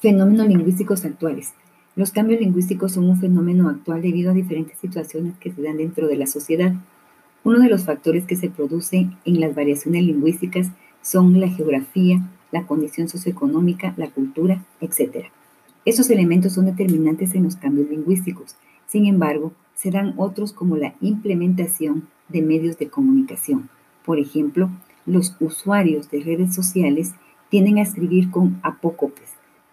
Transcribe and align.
Fenómenos 0.00 0.46
lingüísticos 0.46 1.04
actuales. 1.04 1.54
Los 1.96 2.12
cambios 2.12 2.40
lingüísticos 2.40 2.92
son 2.92 3.08
un 3.08 3.18
fenómeno 3.18 3.68
actual 3.68 4.02
debido 4.02 4.30
a 4.30 4.34
diferentes 4.34 4.78
situaciones 4.78 5.36
que 5.38 5.50
se 5.52 5.62
dan 5.62 5.78
dentro 5.78 6.06
de 6.06 6.16
la 6.16 6.26
sociedad. 6.26 6.72
Uno 7.44 7.58
de 7.58 7.68
los 7.68 7.84
factores 7.84 8.24
que 8.24 8.36
se 8.36 8.50
produce 8.50 9.08
en 9.24 9.40
las 9.40 9.54
variaciones 9.54 10.04
lingüísticas 10.04 10.68
son 11.02 11.40
la 11.40 11.48
geografía, 11.48 12.20
la 12.52 12.66
condición 12.66 13.08
socioeconómica, 13.08 13.94
la 13.96 14.10
cultura, 14.10 14.64
etc. 14.80 15.26
Esos 15.84 16.10
elementos 16.10 16.52
son 16.52 16.66
determinantes 16.66 17.34
en 17.34 17.44
los 17.44 17.56
cambios 17.56 17.88
lingüísticos. 17.88 18.56
Sin 18.86 19.06
embargo, 19.06 19.52
se 19.74 19.90
dan 19.90 20.14
otros 20.16 20.52
como 20.52 20.76
la 20.76 20.94
implementación 21.00 22.08
de 22.28 22.42
medios 22.42 22.78
de 22.78 22.88
comunicación. 22.88 23.70
Por 24.04 24.18
ejemplo, 24.18 24.70
los 25.06 25.34
usuarios 25.40 26.10
de 26.10 26.20
redes 26.20 26.54
sociales 26.54 27.14
tienden 27.48 27.78
a 27.78 27.82
escribir 27.82 28.30
con 28.30 28.60
apócopes, 28.62 29.30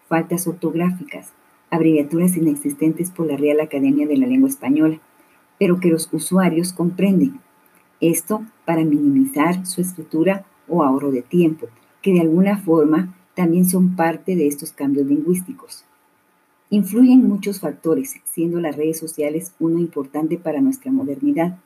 faltas 0.08 0.46
ortográficas, 0.46 1.32
abreviaturas 1.70 2.36
inexistentes 2.36 3.10
por 3.10 3.26
la 3.26 3.36
Real 3.36 3.60
Academia 3.60 4.06
de 4.06 4.16
la 4.16 4.26
Lengua 4.26 4.48
Española, 4.48 5.00
pero 5.58 5.80
que 5.80 5.88
los 5.88 6.08
usuarios 6.12 6.72
comprenden. 6.72 7.40
Esto 8.00 8.44
para 8.64 8.84
minimizar 8.84 9.66
su 9.66 9.80
escritura 9.80 10.44
o 10.68 10.82
ahorro 10.82 11.10
de 11.10 11.22
tiempo, 11.22 11.66
que 12.02 12.12
de 12.12 12.20
alguna 12.20 12.58
forma 12.58 13.14
también 13.34 13.66
son 13.66 13.96
parte 13.96 14.36
de 14.36 14.46
estos 14.46 14.72
cambios 14.72 15.06
lingüísticos. 15.06 15.84
Influyen 16.70 17.28
muchos 17.28 17.60
factores, 17.60 18.16
siendo 18.24 18.60
las 18.60 18.76
redes 18.76 18.98
sociales 18.98 19.52
uno 19.60 19.78
importante 19.78 20.36
para 20.36 20.60
nuestra 20.60 20.90
modernidad, 20.90 21.58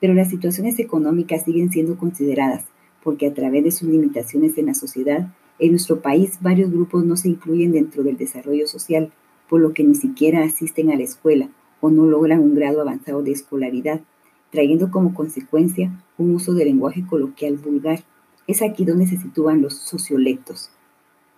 pero 0.00 0.14
las 0.14 0.30
situaciones 0.30 0.78
económicas 0.78 1.44
siguen 1.44 1.70
siendo 1.70 1.96
consideradas, 1.98 2.64
porque 3.02 3.26
a 3.26 3.34
través 3.34 3.64
de 3.64 3.70
sus 3.70 3.88
limitaciones 3.88 4.56
en 4.58 4.66
la 4.66 4.74
sociedad, 4.74 5.28
en 5.58 5.70
nuestro 5.70 6.00
país 6.00 6.38
varios 6.40 6.70
grupos 6.70 7.04
no 7.04 7.16
se 7.16 7.28
incluyen 7.28 7.72
dentro 7.72 8.02
del 8.02 8.16
desarrollo 8.16 8.66
social, 8.66 9.10
por 9.48 9.60
lo 9.60 9.72
que 9.72 9.84
ni 9.84 9.94
siquiera 9.94 10.44
asisten 10.44 10.90
a 10.90 10.96
la 10.96 11.02
escuela 11.02 11.48
o 11.80 11.90
no 11.90 12.06
logran 12.06 12.40
un 12.40 12.54
grado 12.54 12.80
avanzado 12.80 13.22
de 13.22 13.32
escolaridad, 13.32 14.00
trayendo 14.50 14.90
como 14.90 15.14
consecuencia 15.14 15.90
un 16.18 16.34
uso 16.34 16.54
del 16.54 16.68
lenguaje 16.68 17.04
coloquial 17.06 17.56
vulgar. 17.56 18.00
Es 18.46 18.62
aquí 18.62 18.84
donde 18.84 19.06
se 19.06 19.18
sitúan 19.18 19.62
los 19.62 19.74
sociolectos. 19.74 20.70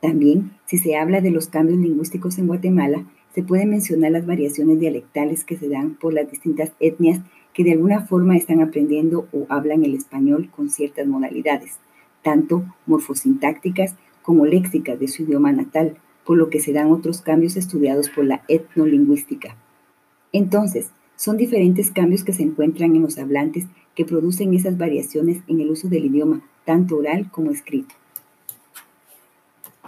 También, 0.00 0.52
si 0.66 0.78
se 0.78 0.96
habla 0.96 1.20
de 1.20 1.30
los 1.30 1.48
cambios 1.48 1.78
lingüísticos 1.78 2.38
en 2.38 2.46
Guatemala, 2.46 3.04
se 3.34 3.42
pueden 3.42 3.70
mencionar 3.70 4.12
las 4.12 4.26
variaciones 4.26 4.78
dialectales 4.80 5.44
que 5.44 5.56
se 5.56 5.68
dan 5.68 5.94
por 5.94 6.12
las 6.12 6.30
distintas 6.30 6.72
etnias 6.80 7.20
que 7.52 7.64
de 7.64 7.72
alguna 7.72 8.06
forma 8.06 8.36
están 8.36 8.60
aprendiendo 8.60 9.26
o 9.32 9.46
hablan 9.48 9.84
el 9.84 9.94
español 9.94 10.50
con 10.54 10.70
ciertas 10.70 11.06
modalidades, 11.06 11.78
tanto 12.22 12.64
morfosintácticas 12.86 13.96
como 14.28 14.44
léxicas 14.44 15.00
de 15.00 15.08
su 15.08 15.22
idioma 15.22 15.52
natal, 15.52 15.96
por 16.26 16.36
lo 16.36 16.50
que 16.50 16.60
se 16.60 16.74
dan 16.74 16.92
otros 16.92 17.22
cambios 17.22 17.56
estudiados 17.56 18.10
por 18.10 18.26
la 18.26 18.42
etnolingüística. 18.46 19.56
Entonces, 20.34 20.90
son 21.16 21.38
diferentes 21.38 21.90
cambios 21.90 22.24
que 22.24 22.34
se 22.34 22.42
encuentran 22.42 22.94
en 22.94 23.00
los 23.00 23.16
hablantes 23.16 23.64
que 23.94 24.04
producen 24.04 24.52
esas 24.52 24.76
variaciones 24.76 25.38
en 25.46 25.62
el 25.62 25.70
uso 25.70 25.88
del 25.88 26.04
idioma, 26.04 26.42
tanto 26.66 26.98
oral 26.98 27.30
como 27.30 27.52
escrito. 27.52 27.94